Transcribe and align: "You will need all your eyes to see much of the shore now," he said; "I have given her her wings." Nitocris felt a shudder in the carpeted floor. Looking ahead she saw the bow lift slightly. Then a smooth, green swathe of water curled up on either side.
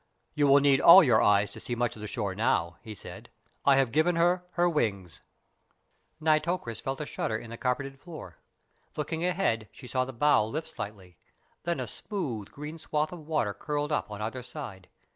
"You 0.33 0.47
will 0.47 0.59
need 0.61 0.81
all 0.81 1.03
your 1.03 1.21
eyes 1.21 1.51
to 1.51 1.59
see 1.59 1.75
much 1.75 1.95
of 1.95 2.01
the 2.01 2.07
shore 2.07 2.33
now," 2.33 2.77
he 2.81 2.95
said; 2.95 3.29
"I 3.65 3.75
have 3.75 3.91
given 3.91 4.15
her 4.15 4.43
her 4.53 4.67
wings." 4.67 5.21
Nitocris 6.19 6.81
felt 6.81 7.01
a 7.01 7.05
shudder 7.05 7.37
in 7.37 7.51
the 7.51 7.57
carpeted 7.57 7.99
floor. 7.99 8.39
Looking 8.97 9.23
ahead 9.23 9.69
she 9.71 9.85
saw 9.85 10.03
the 10.03 10.11
bow 10.11 10.43
lift 10.47 10.67
slightly. 10.69 11.19
Then 11.65 11.79
a 11.79 11.85
smooth, 11.85 12.49
green 12.49 12.79
swathe 12.79 13.13
of 13.13 13.27
water 13.27 13.53
curled 13.53 13.91
up 13.91 14.09
on 14.09 14.23
either 14.23 14.41
side. 14.41 14.87